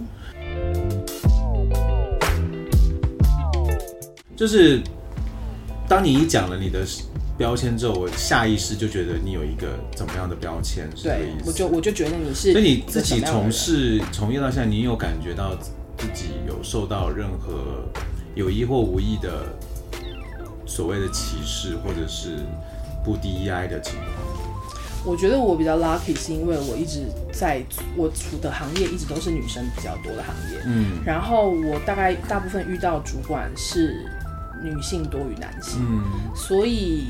[4.34, 4.80] 就是
[5.90, 6.86] 当你一讲了你的
[7.38, 11.44] 标签之后，我下意识就觉得你有一个怎么样的标签，是这个对意，思。
[11.48, 15.54] 我就我就觉得你是，所以你自己从事从业到现在，你有感觉到
[15.98, 17.84] 自己有受到任何
[18.34, 19.46] 有意或无意的
[20.74, 22.38] 所谓的歧视，或者是
[23.04, 24.08] 不 DEI 的情况？
[25.04, 27.62] 我觉得我比较 lucky，是因为我一直在
[27.98, 31.04] 我处的行业一直都是女生比较多的行业，嗯。
[31.06, 34.06] 然后我大概大部分遇到主管是
[34.64, 36.04] 女性多于男性，嗯。
[36.34, 37.08] 所以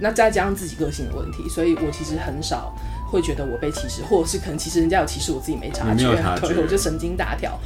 [0.00, 2.74] 那再加上自己个性的问题，所以我其实很少
[3.10, 6.06] 会觉得我被歧视，或者是可能其实人家有歧视，我自己没察觉，
[6.40, 7.58] 对， 我就神经大条。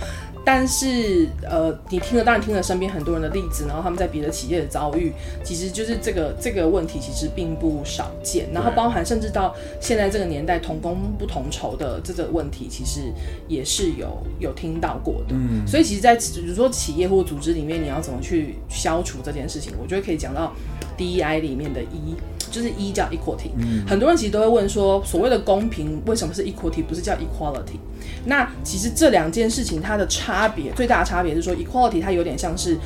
[0.45, 5.13] 但是呃，你听了当然听了身边很多人的例子，然后他们在别的企业的遭遇，
[5.45, 13.01] 其实就是这个这个问题其实并不少见，然后包含甚至到现在这个年代同工不同酬的这个问题，其实
[13.47, 15.35] 也是有有听到过的。
[15.35, 20.53] 嗯所以其实，在比如说企业或组织里面，你要怎么去消除这件事情，我觉得可以讲到
[20.99, 22.17] DEI 里面的一，
[22.53, 23.51] 就是一叫 equality。
[23.89, 27.79] 很多人其实都会问说，所谓的公平为什么是 equality，不是叫 equality？
[28.27, 32.77] 那其实这两件事情它的差别，最大的差别是说，equality 它有点像是。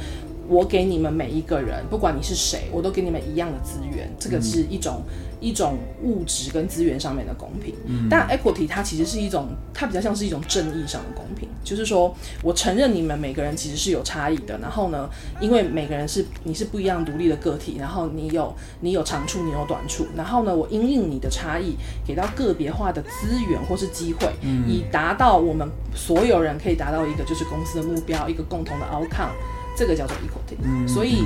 [0.48, 5.02] 我给你们每一个人，不管你是谁，我都给你们一样的资源，这个是一种、
[5.40, 7.74] 一种物质跟资源上面的公平。
[8.08, 15.08] 但 equity 它其实是一种，它比较像是一种正义上的公平，就是说我承认你们每个人其实是有差异的，然后呢，
[15.40, 24.32] 因为每个人是你是不一样独立的个体，然后你有你有长处，你有短处，然后呢，我因应你的差异，给到个别化的资源或是机会，
[24.66, 29.32] 以达到我们所有人可以达到一个就是公司的目标，一个共同的 outcome，
[29.76, 30.88] 这个叫做 equality。
[30.88, 31.24] 所以，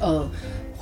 [0.00, 0.26] 呃。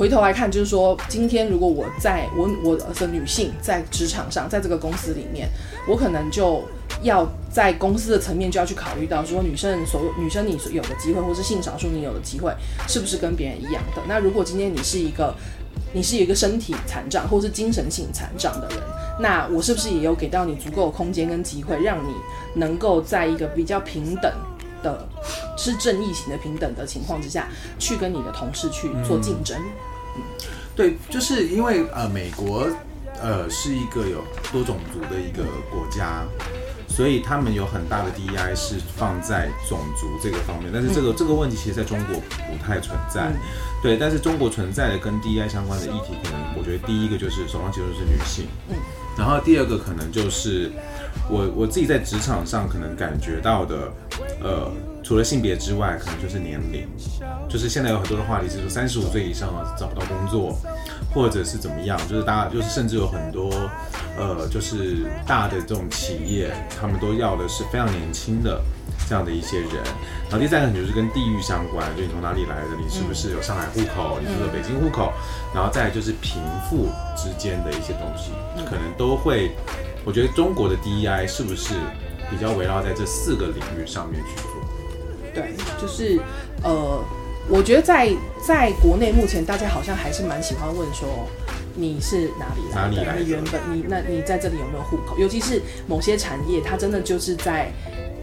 [0.03, 5.49] 回头来看，就是说，今天如果我在我我的女性在职场上，在这个公司里面，
[5.87, 6.61] 我可能就
[7.03, 12.53] 要在公司的层面就要去考虑到，说女生所有女生你有的机会，或是性少数你有的机会，
[12.88, 14.03] 是不是跟别人一样的？
[14.09, 15.33] 那如果今天你是一个
[15.93, 18.79] 你是一个身体残障或是精神性残障的人，
[19.21, 22.12] 那我是不是也有给到你足够的空间跟机会，让你
[22.57, 24.33] 能够在一个比较平等
[24.83, 25.07] 的，
[25.57, 27.47] 是正义型的平等的情况之下，
[27.79, 29.57] 去跟你的同事去做竞争？
[30.75, 32.66] 对，就是因为呃，美国
[33.20, 36.25] 呃是一个有多种族的一个国家，
[36.88, 43.37] 所以他们有很大的 DEI 是放在种族这个方面，但是这个、这个问题其实在中国不太存在，嗯。
[43.83, 48.77] 对，但是中国存在的跟 DEI 相关的议题，可能我觉得第一个就是首当其冲是女性，嗯，
[49.18, 50.70] 然后第二个可能就是
[51.29, 53.92] 我我自己在职场上可能感觉到的，
[54.40, 54.70] 呃，
[55.03, 56.88] 除了性别之外，可能就是年龄，
[57.49, 60.57] 就是现在有很多的话题是说三十五岁以上了找不到工作，
[61.12, 63.51] 或者是怎么样，就是大家就是甚至有很多
[64.17, 68.61] 呃，就是大的这种企业，他们都要的是非常年轻的。
[69.09, 69.69] 这样的一些人，
[70.31, 75.12] 然后第三个就是跟地域相关，就你从哪里来的，你是不是有上海户口，你是不是有北京户口，
[75.53, 78.31] 然后再就是贫富之间的一些东西，
[78.65, 79.51] 可能都会，
[80.05, 81.75] 我觉得中国的 DEI 是不是
[82.31, 84.53] 比较围绕在这四个领域上面去做？
[85.35, 86.21] 对，就是
[86.62, 87.03] 呃，
[87.49, 88.09] 我觉得在
[88.47, 91.27] 在国内目前大家好像还是蛮喜欢问说
[91.75, 95.18] 你是哪里来的，哪里来的你原本你那你在这里有没有户口？
[95.18, 97.73] 尤其是某些产业，它真的就是在。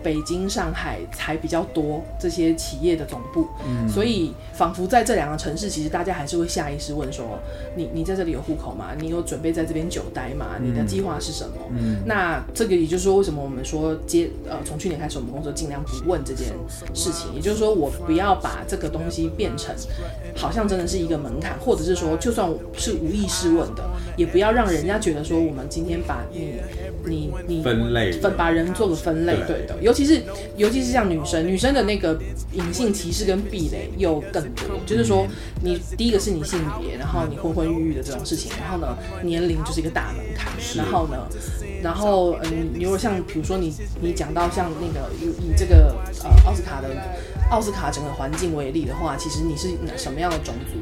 [0.04, 3.48] 北京、上海才比较多这些企业的总部，
[3.88, 7.38] 所以仿佛在这两个城市，其实大家还是会下意识问说：
[7.76, 8.92] 你你在这里有户口吗？
[9.00, 10.58] 你有准备在这边久待吗？
[10.60, 11.54] 你的计划是什么？
[12.06, 16.48] 那这个也就是说，为什么我们说接呃从去年开始，我们公司尽量不问这件
[16.96, 19.76] 事情，也就是说，我不要把这个东西变成
[20.36, 26.56] 好像真的是一个门槛，或者是说，就算是无意识问的，也不要让人家觉得说我们今天把你
[27.06, 29.60] 你你分类分把人做个分类，对。
[29.60, 30.22] 对的，尤其是
[30.56, 32.16] 尤其是像女生，女生的那个
[32.54, 35.26] 隐性歧视跟壁垒又更多，就是说
[35.64, 41.28] 你第一个是你性别，然后你昏昏欲欲的这种事情，然后呢年龄就是一个大门槛，然后呢，
[41.82, 46.90] 然后嗯，你如果像比如说你你讲到像那个以以这个呃奥斯卡的
[47.50, 50.78] 奥斯卡整个环境为例的话，其实你是哪什么样的种族，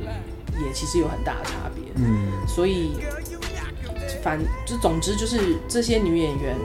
[0.66, 2.92] 也其实有很大的差别，嗯，所以
[4.22, 6.58] 反就总之就是这些女演员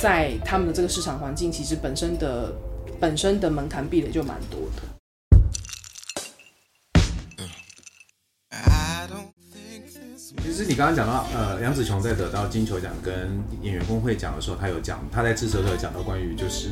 [0.00, 2.52] 在他们的这个市场环境，其实本身的
[3.00, 4.82] 本身的门槛壁垒就蛮多的。
[10.40, 16.70] 其实你刚刚讲到，呃，杨紫琼在得到金球奖跟演员工会奖的时候，她有讲，她在致辞的时候有讲到关于就是，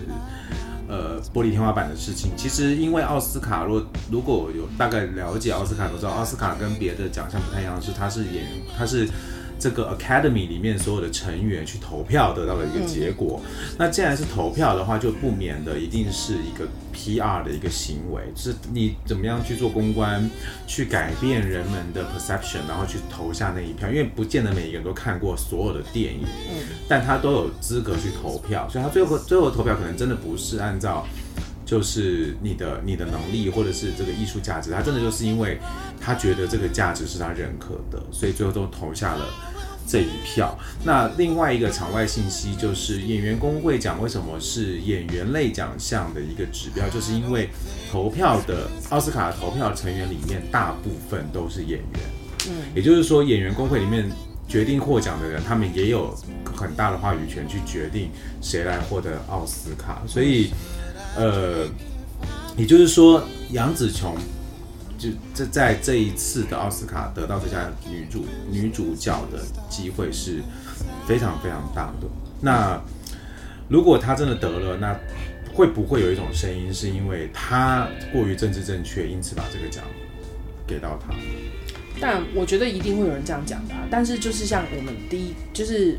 [0.89, 2.31] 呃，玻璃天花板的事情。
[2.37, 9.09] 其实因为奥斯卡，如果如果有大概了解奥斯卡，都知道奥斯卡跟别的奖项不太一样，是它是演员，它是。
[9.59, 13.41] 这个 Academy 里面所有的成员去投票得到的一个结果，
[13.79, 20.29] 那既然是投票的话，就不免的一定是一个 PR 的一个行为，是你怎么样去做公关，
[20.67, 26.27] 去改变人们的 perception，然后去投下那一票，因为不见得每一个人都看过所有的电影，
[26.87, 31.07] 但他都有资格去投票，所以他最后最后投票可能真的不是按照。
[31.67, 35.59] 就是你的你的能力或者是这个艺术价值，他真的就是因为
[36.01, 39.27] 他觉得这个价值是他认可的，所以最后都投下了
[39.85, 40.57] 这一票。
[40.85, 47.51] 那另外一个场外信息就是演员工会奖为什么是演员类奖项的一个指标，就是因为
[47.91, 52.01] 投票的奥斯卡投票成员里面大部分都是演员，
[52.49, 54.09] 嗯，也就是说演员工会里面
[54.47, 58.09] 决定获奖的人，他们也有很大的话语权去决定
[58.41, 60.51] 谁来获得奥斯卡，所以。
[61.17, 61.67] 呃，
[62.57, 64.17] 也就是说，杨紫琼
[64.99, 70.43] 就这在这一次的奥斯卡得到最佳女主女主角的机会是
[71.07, 72.07] 非常非常大的。
[72.41, 72.81] 那
[73.69, 74.99] 如果她真的得了，那
[75.55, 79.83] 会不会有一种声音，是因为她过于政治正确，因此把这个奖
[80.67, 81.15] 给到她？
[81.99, 85.99] 但我觉得一定会有人这样讲的、但是就是像我们第一就是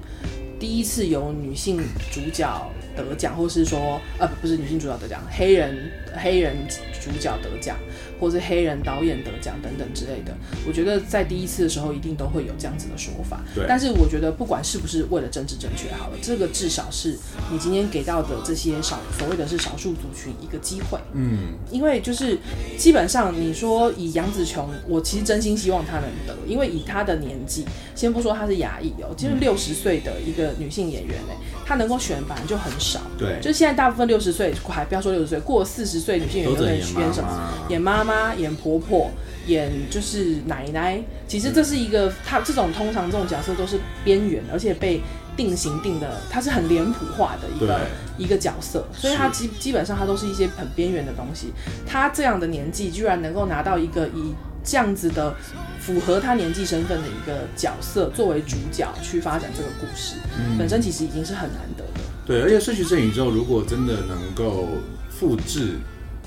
[0.60, 1.78] 第一次由女性
[2.12, 6.56] 主角得奖，或是说呃不是女性主角得奖，黑人黑人
[7.02, 7.78] 主角得奖，
[8.20, 10.36] 或是黑人导演得奖等等之类的，
[10.68, 13.42] 我觉得在第一次的时候一定都会有这样子的说法。
[13.56, 17.18] 对但是我觉得不管是不是为了政治正确好了，这个至少是
[17.52, 21.00] 你今天给到的这些少所谓的是少数族群一个机会。
[21.14, 22.38] 嗯，因为就是
[22.78, 33.00] 基本上你说以杨紫琼，我其实真心希望她能得，因为以她的年纪，先不说她是亚裔哦，其实六十岁的一个女性演员哎，她能够选反正就很少。
[33.18, 37.54] 对，就现在大部分六十岁，还不要说六十岁，过四十岁女性演员都能都在演演什么？
[37.68, 39.12] 演妈妈、演婆婆、
[39.46, 41.02] 演就是奶奶。
[41.28, 45.02] 其实这是一个，她这种通常这种角色都是边缘，而且被
[45.36, 47.82] 定型定的，它是很脸谱化的一个
[48.18, 51.52] 一个角色，所以它基基本上它都是一些很边缘的东西。
[51.86, 55.36] 她这样的年纪，居然能够拿到一个以这样子的
[55.82, 60.16] 符合她年纪身份的一个角色作为主角去发展这个故事，
[60.58, 62.00] 本身其实已经是很难得的。
[62.26, 64.70] 对，而且顺序正宇宙如果真的能够
[65.10, 65.76] 复制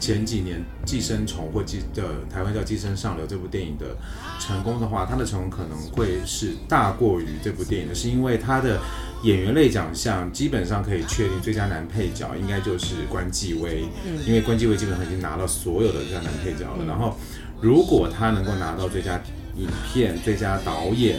[0.01, 3.95] 前几年《寄生虫》或寄的台湾叫《寄生上流》这部电影的
[4.41, 8.81] 成功的话，它的成功可能会是大过于这部电影的，是因为它的
[9.23, 13.85] 演员类奖项基本上可以确定最佳男配角应该就是关继威，
[14.27, 16.85] 因为关继威基本上已经拿到所有的最佳男配角了。
[16.87, 17.15] 然后，
[17.61, 19.21] 如果他能够拿到最佳
[19.57, 21.19] 影片、最佳导演、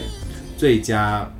[0.58, 1.30] 最佳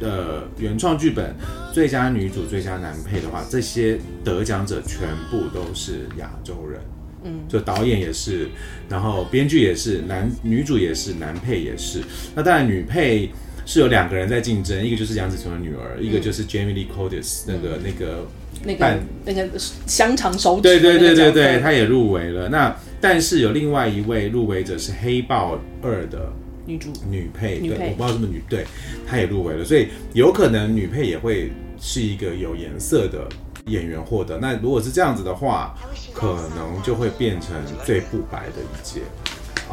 [0.00, 1.34] 呃原创剧本、
[1.72, 6.80] 最佳女主、最佳男配的话，这些得奖者全部都是亚洲人。
[7.22, 8.48] 嗯，就导演也是，
[8.88, 12.00] 然后编剧也是，男女主也是，男配也是。
[12.34, 13.28] 那当然女配
[13.66, 18.26] 是有两个人在竞争，一个就是杨紫琼的女儿，一个就是 Jamie Lee Curtis 那个那个
[18.64, 22.48] 那个那个香肠手指对对对对对，他也入围了。
[22.48, 26.32] 那但是有另外一位入围者是《黑豹二》的
[26.66, 28.66] 女主女配，对，女配我不知道是不是女，对，
[29.06, 33.28] 她也入围了，所以有可能女配也会是一个有颜色的
[33.66, 34.38] 演员获得。
[34.38, 35.74] 那如果是这样子的话，
[36.12, 39.00] 可能就会变成最不白的一届。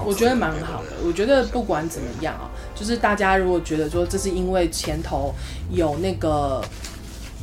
[0.06, 0.92] 我觉得蛮好的。
[1.04, 5.34] 我觉得不管怎么样啊，就是大家如果觉得说这是因为前头
[5.72, 6.64] 有那个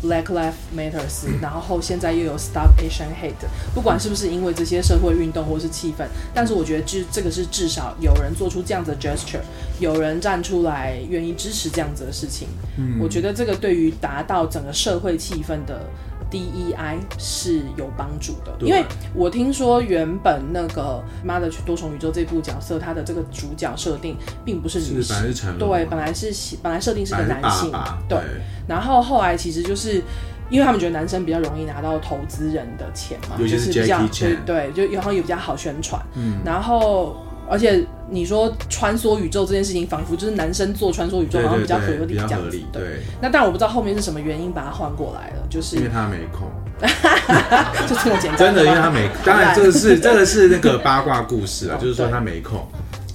[0.04, 9.40] Black Lives Matters， 然后后现在又有 Stop Asian Hate，不管是不是因为这些社会运动或是气氛，但是我觉得至这个是至少有人做出这样子的 gesture，
[9.80, 12.48] 有人站出来愿意支持这样子的事情。
[12.76, 15.86] 嗯，我觉得这个对于达到整个社会气氛的
[16.34, 25.16] DEI 是有帮助的，因为我听说原本那个《妈的多重宇宙》这部角色，它的这个主角设定并不是女性。
[25.58, 28.18] 对，本来是本来设定是个男性，是爸爸，对，
[28.66, 30.02] 然后后来其实就是。
[30.50, 36.00] 因为他们觉得男生比较容易拿到投资人的钱嘛，就是是比较对对，就然后也比较好宣传。
[36.14, 37.16] 嗯，然后
[37.48, 42.66] 而且你说穿梭宇宙这件事情，仿佛就是男生做穿梭宇宙好像比较合理这样子比较合理，。
[42.72, 42.82] 对，
[43.20, 46.48] 那但我不知道后面是什么原因把它换过来了，就是因为他没空，
[47.86, 48.36] 就这么简单。
[48.38, 52.66] 真的，因为他没，当然这个是这个是那个八卦故哦事啊，就是说他没空，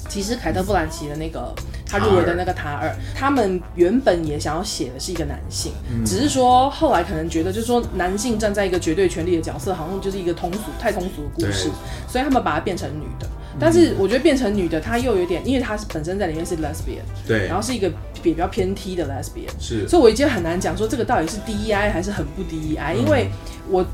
[0.07, 1.53] 其实凯特·布兰奇的那个
[1.85, 6.05] 他入围的那个塔尔，他们原本也想要写的是一个男性，嗯。
[6.05, 11.69] 只是说后来可能觉得，就是说男性站在一个绝对权力的角色，好像就是一个通俗太通俗的故事，
[12.07, 13.27] 所以他们把它变成女的。
[13.59, 17.47] 但是我觉得变成女的，她又有点，因为她是本身在里面是 lesbian，对。
[17.47, 17.89] 然，后是一个
[18.21, 19.87] 比较偏 T 的 lesbian，是。
[19.87, 23.09] 所以我已经很难讲说这个到底是 DEI 还是很不 DEI，、因嗯。
[23.09, 23.29] 为
[23.69, 23.85] 我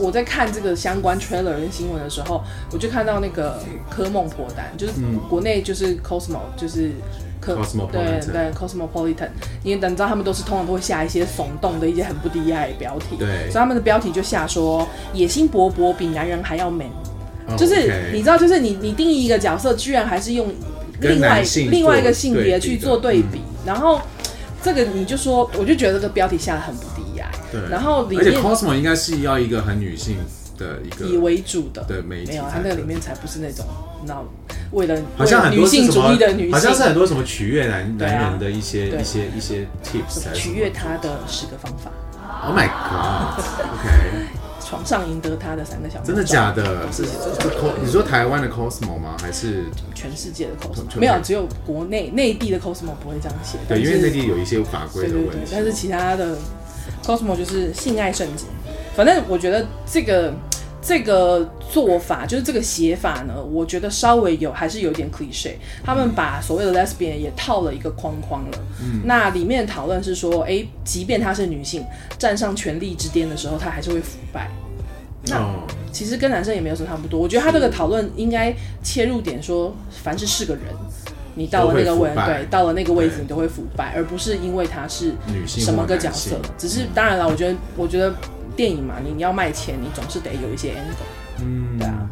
[0.00, 2.42] 我在看这个相关 trailer 跟新闻的时候，
[2.72, 4.92] 我就看到那个科梦破单，就是
[5.28, 6.90] 国内就是 Cosmo，就是
[7.40, 7.56] 科
[7.92, 9.28] 对对 Cosmopolitan，
[9.62, 13.28] 因为等你知道他们都是通常都会下一些耸动的一些很不 DEI 的标题，对。
[13.42, 16.72] 所以他们的标题就下说野心勃勃比男人还要哦
[17.56, 20.52] 就是 OK 你知道，就是你你定义一个角色，居然还是用
[21.00, 24.00] 另外另外一个性别去做对比，然后
[24.62, 27.30] 这个你就说，我就觉得这个标题下的很不低呀。
[27.50, 30.16] 对，然后里而且面 Cosmo 应该是要一个很女性
[30.58, 33.66] 的一个以为主的，的媒体没有，才它那个里面才不是那种，
[34.06, 34.22] 那，
[34.72, 41.90] 为了好像女性主义的女性，好像是很多什么取悦男啊男人的一些一些一些 tips 取悦他的十个方法
[42.46, 43.88] ，Oh my God，OK，
[44.70, 46.62] 床上赢得他的三个小时真的假的？
[46.92, 47.02] 是
[47.82, 49.16] 你说台湾的 Cosmo 吗？
[49.20, 49.64] 还是
[49.96, 53.80] 全世界的 Cosmo 没有，只有国内内地的 Cosmo 不会这样写，对？
[53.80, 56.38] 因为内地有一些法规的问题，，对但是其他的
[57.04, 58.46] Cosmo 就是性爱圣经。
[58.94, 60.32] 反正我觉得这个
[60.82, 65.52] 这个做法，就是这个写法呢，我觉得稍微有还是有点 cliche。
[65.84, 68.58] 他们把所谓的 lesbian 也套了一个框框了。
[68.80, 71.84] 嗯，那里面讨论是说，诶，即便她是女性，
[72.18, 74.50] 站上权力之巅的时候，她还是会腐败。
[75.26, 77.20] 那哦，其实跟男生也没有什么差不多。
[77.20, 80.64] 我觉得他这个讨论应该切入点说，凡是是个人，
[81.34, 86.36] 你到了那个位对，到了那个位置你都会腐败，而不是因为他是女性什么个角色。
[86.56, 88.14] 只是当然了，我觉得我觉得
[88.60, 91.42] 电影嘛，你你要卖钱，你总是得有一些 angle。
[91.42, 92.06] 嗯，对啊。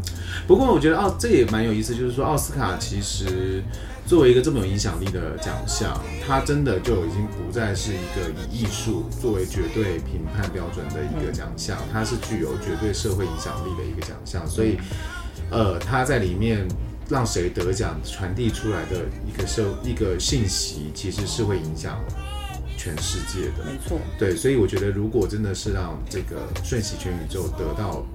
[0.46, 3.62] 不过我觉得奥这也蛮有意思，就是说奥斯卡其实
[4.06, 5.92] 作为一个这么有影响力的奖项，
[6.26, 14.78] 它真的就已经不再是一个以艺术作为绝对评判标准的一个奖项，它是具有绝对社会影响力的一个奖项，所以
[15.50, 16.66] 呃，它在里面。
[17.10, 21.98] 让谁得奖传递出来的一个社一个信息，其实是会影响
[22.78, 23.64] 全世界的。
[23.66, 28.06] 没错，对，所以我觉得，如果真的是让这个《瞬息全宇宙》得到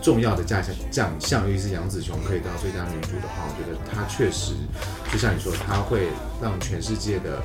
[0.00, 4.52] 重要的奖项奖项，尤其是杨紫琼可以得到最佳女主的话，我觉得她确实，
[5.10, 6.06] 就像你说，她会
[6.40, 7.42] 让全世界的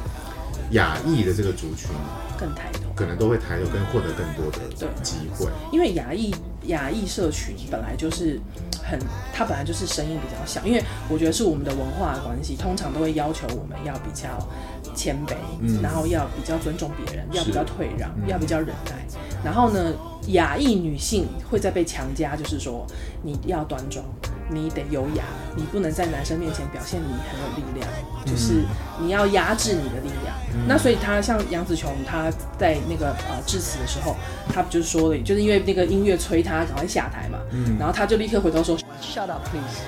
[0.71, 1.89] 亚裔的这个族群，
[2.37, 2.81] 更抬头。
[2.95, 5.47] 可能都会抬头跟获得更多的对机会。
[5.71, 6.33] 因为亚裔
[6.67, 8.39] 亚裔社群本来就是
[8.83, 8.99] 很，
[9.33, 14.47] 它本来就是声音比较小，因为我觉得是我们的文化的关系，通常都会要求我们要比较
[14.95, 15.33] 谦卑，
[15.81, 19.03] 然后要比较尊重别人，要比较退让，要比较忍耐。
[19.43, 19.93] 然后呢，
[20.27, 22.85] 亚裔女性会在被强加，就是说
[23.23, 24.05] 你要端庄，
[24.53, 25.23] 你得优雅，
[25.55, 27.87] 你不能在男生面前表现你很有力量，
[28.25, 28.63] 就是
[28.99, 30.35] 你要压制你的力量。
[30.67, 34.15] 那所以他像杨紫琼，他在那个呃致辞的时候，
[34.53, 37.39] 他不就是说了，就是因为那个音乐催他赶快下台嘛，
[37.79, 39.81] 然后他就立刻回头说 Shut up, please.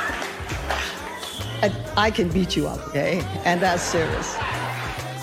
[1.62, 3.22] I, I can beat you up, okay?
[3.44, 4.34] And that's serious.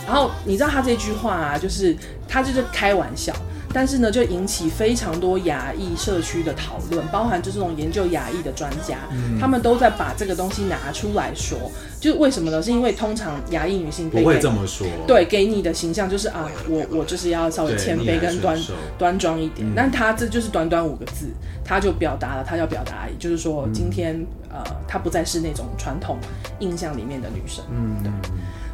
[0.05, 1.97] 然后你知道他这句话啊，就是
[2.27, 3.33] 他就是开玩笑，
[3.77, 8.97] 但是呢，就引起非常多亚裔社区的讨论，包含就是这种研究亚裔的专家，
[9.39, 12.59] 他们都在把这个东西拿出来说，就为什么呢？
[12.59, 14.87] 是因为通常亚裔女性被不会这么说。
[15.05, 18.59] 对，给你的形象就是啊，我我就是要稍微谦卑跟端
[18.97, 19.71] 端庄一点。
[19.75, 21.27] 但他这就是短短五个字，
[21.63, 26.17] 他就表达了他要表达，也就是说，今天呃，她不再是那种传统
[26.57, 27.63] 印象里面的女生。
[27.69, 28.11] 嗯，对。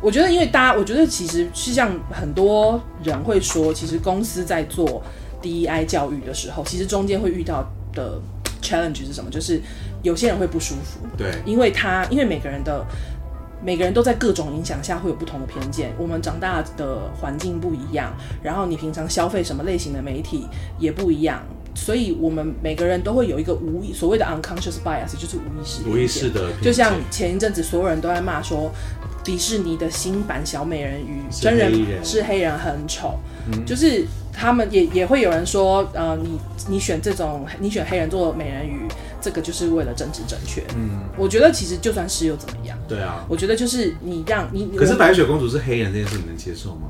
[0.04, 5.02] 我觉得，因为大家，我觉得其实是像很多人会说，其实公司在做
[5.42, 8.20] DEI 教育的时候，其实中间会遇到的
[8.62, 9.32] challenge 是什么？
[9.32, 9.62] 就是
[10.02, 12.86] 有些人会不舒服，对因为他因为每个人的
[13.64, 20.46] 每个人都在各种影响下会有不同的偏见，我们长大的环境不一样，然后你平常消费什么类型的媒体
[20.78, 21.42] 也不一样。
[21.76, 28.72] 所以，我们每个人都会有一个无意所谓的 unconscious bias，就是无意识的无意识的就像前一阵子所有人都在骂说，
[29.24, 31.72] 迪士尼的新版小美人鱼是真人
[32.04, 33.18] 是黑人很丑，
[33.66, 38.88] 就是他们也也会有人说，呃，你你选这种你选黑人做美人鱼，
[39.22, 40.62] 这个就是为了政治正确。
[40.76, 42.78] 嗯，我觉得其实就算是又怎么样？
[42.88, 43.26] 对啊。
[43.30, 46.90] 我觉得就是你让你，可是白雪公主是黑人这件事，你能接受吗？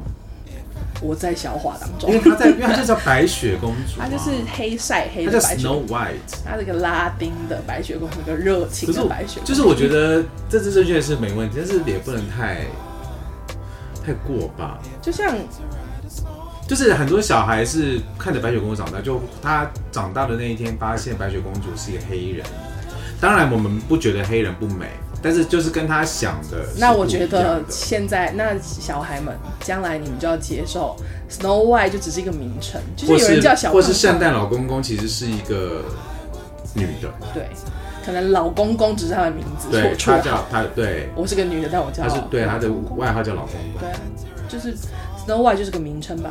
[1.04, 6.44] 我在消化当中因为，他在，因为他就叫白雪公主、啊，她就是黑晒黑的白雪，Snow White。
[6.46, 12.66] 她这个拉丁的白雪公主，一个热情的白雪公主，就是我觉得这次正确是没问题，但是也不能太
[14.06, 14.80] 太过吧。
[15.02, 15.36] 就像
[16.68, 22.46] 就是很多小孩是看着白雪公主长大，就他长大的那一天发现白雪公主是一个黑人。
[23.20, 24.88] 当然，我们不觉得黑人不美，
[25.24, 30.96] 但是就是跟他想的是那我觉得现在那小孩们将来你们就要接受
[31.30, 35.82] Snow White 就只是一个名称，就是有人叫小胖或是圣诞老公公其实是一个
[36.76, 37.48] 女的，对，
[38.06, 40.46] 可能老公公只是他的名字，对，他叫。
[40.52, 43.90] 他对，我是个女的，但我叫他是对他的外号叫老公公对。
[43.90, 44.00] 啊，
[44.50, 44.76] 就是
[45.26, 46.30] Snow White 就是个名称吧。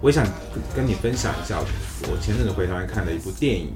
[0.00, 0.26] 我也想
[0.74, 1.58] 跟你分享一下，
[2.02, 3.72] 我前阵子回台湾看的一部电影，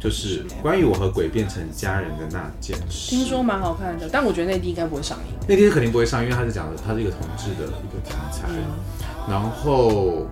[0.00, 3.10] 就是关于我和鬼变成家人的那件事。
[3.10, 5.34] 听说蛮好看的，但我觉得内地应该不会上映。
[5.46, 8.48] 那天肯定不会上，因为它是讲的，它是一个同志的一个题材。
[9.28, 10.26] 然后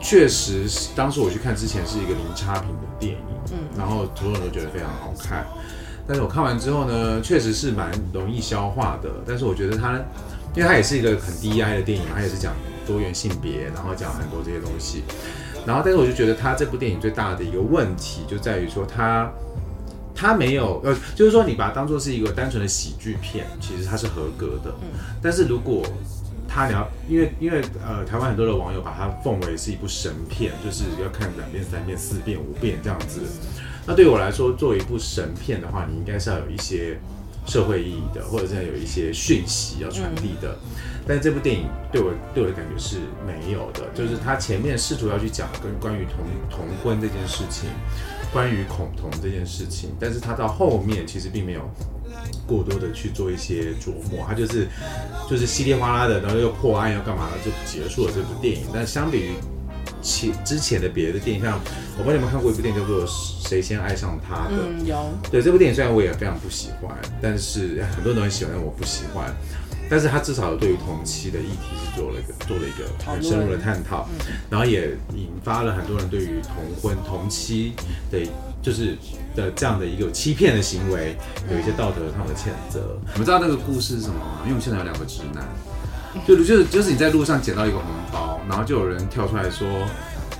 [0.00, 3.18] 确实是，当时我去看之前是一个零差评的电影，
[3.52, 5.44] 嗯，然后所有人都觉得非常好看。
[6.06, 9.10] 但是我看完之后呢，确实是蛮容易消化的。
[9.26, 9.94] 但是我觉得它，
[10.54, 12.54] 因为它也是一个很 DI 的电影嘛，它也是讲
[12.88, 15.04] 多元性别，然后讲很多这些东西。
[15.64, 19.30] 然后，但是我就觉得他这部电影最大的一个问题就在于说他。
[20.20, 24.74] 他没有，呃，就是说你把它当做是一个单纯的喜剧片，其实它是合格的。
[25.22, 25.86] 但是如果
[26.48, 33.20] 他你要，因为因为呃，台湾很多的网友把它奉为是一部神片，就是要看两遍、三遍、四遍、五遍这样子。
[33.86, 36.98] 那对我来说，作为一部神片的话，你应该是要有一些
[37.48, 40.56] 社会意义的，或者是要有一些讯息要传递的。
[41.06, 46.18] 但是这部电影对我对我的感觉是没有的，就是他前面试图要去讲跟关于同
[46.50, 47.70] 同婚这件事情，
[48.30, 51.62] 关于恐同这件事情，但是他到后面其实并没有
[52.46, 54.68] 过多的去做一些琢磨，他就是
[55.30, 58.66] 就是稀里哗啦的，然后又破案要干嘛的就结束了这部电影。
[58.70, 59.30] 但相比于
[60.08, 61.60] 其之前的别的电影，像
[61.98, 63.06] 我不知道你们看过一部电影叫做
[63.46, 64.96] 《谁先爱上他的》，嗯，有。
[65.30, 69.30] 对这部电影虽然我也非常不喜欢，但是 很多人都很喜欢，但我不喜欢。
[69.90, 74.06] 但是他至少对于同期的议题是做了一个做了一个很深入的探讨，
[74.50, 77.72] 然后也引发了很多人对于同婚同期
[78.10, 78.20] 的，
[78.62, 78.96] 就是
[79.34, 81.16] 的这样的一个欺骗的行为，
[81.50, 82.98] 有一些道德上的谴责。
[83.14, 84.40] 你们知道那个故事是什么吗？
[84.42, 85.42] 因为我们现在有两个直男，
[86.26, 89.66] 就就是就是你在路上捡到一个红包，然后就有人跳出来说，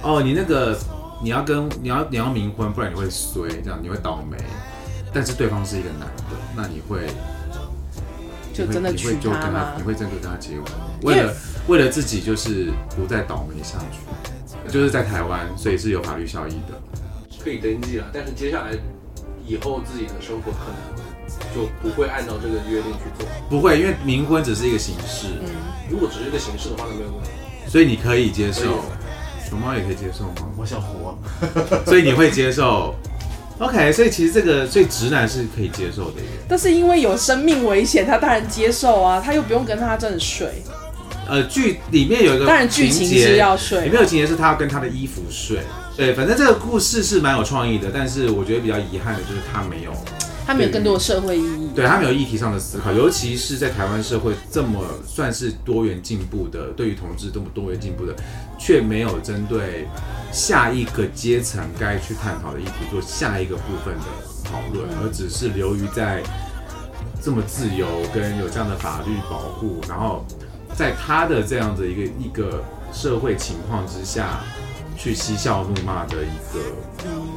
[0.03, 0.79] 哦，你那个
[1.23, 4.37] 你要跟你要你要冥婚，不然你会衰，这样你会倒霉。
[5.13, 7.07] 但是对方是一个男的，那你会
[8.53, 10.65] 你会就真的娶你会就跟她吗你会真的跟他结婚？
[11.03, 11.35] 为了
[11.67, 16.79] 为了自己就是不再倒霉下去，就是在台湾，所以是有法律效益的。
[17.43, 18.73] 可以登记了，但是接下来
[19.47, 21.08] 以后自己的生活可能
[21.55, 23.27] 就不会按照这个约定去做。
[23.49, 25.29] 不会，因为冥婚只是一个形式，
[25.91, 27.31] 如果只是一个形式的话，那没有问题。
[27.69, 29.49] 所以你可以接受可以。
[29.49, 30.49] 熊猫也可以接受吗？
[30.57, 31.19] 我想活，
[31.87, 32.95] 所以你会接受
[33.59, 36.27] OK，所以其实这个所以直男是可以接受的耶。
[36.49, 40.63] 但是因为有生命危险，他当然接受啊，他又不用跟他真的睡。
[41.27, 45.59] 呃，剧里面有一个当然剧情是要睡里面有情节是他要跟他的衣服睡。
[45.97, 49.93] 对，反正这个故事是蛮有创意的，但是我觉得比较遗憾的就是他没有，
[50.49, 51.69] 他们有更多的社会意义。
[51.75, 58.17] 对他们有议题上的思考，尤其是在台湾社会这么算是多元进步的，对于同志这么多元进步的，
[58.59, 59.87] 却没有针对
[60.33, 64.07] 下一个阶层该去探讨的议题做下一个部分的
[64.43, 66.23] 讨论，而只是流于在
[67.21, 70.25] 这么自由跟有这样的法律保护，然后
[70.75, 74.41] 在他的这样的一个一个社会情况之下，
[74.97, 76.59] 去嬉笑怒骂的一个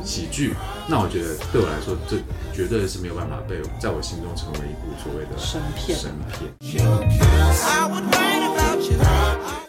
[0.04, 0.54] 喜剧，
[0.88, 2.18] 那我觉得对我来说，这
[2.54, 6.12] 绝对是没有办法被在我心中成为一部所谓的神片神
[6.60, 6.84] 片。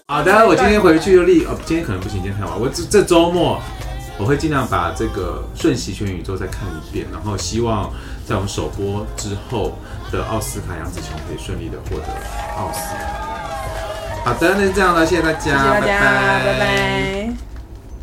[0.08, 2.60] 好的，我今天回去就立，哦，今天可能不行，今天太晚。
[2.60, 3.60] 我这这周末
[4.18, 7.90] 我会尽量把这个《瞬息全宇宙》再看一遍，然后希望
[8.26, 9.78] 在我们首播之后
[10.10, 12.06] 的奥斯卡杨紫琼可以顺利的获得
[12.56, 13.28] 奥斯卡。
[14.24, 17.21] 好的，那就这样了，谢谢大家，谢谢大家，拜拜